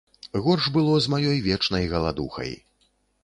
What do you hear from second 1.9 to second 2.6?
галадухай.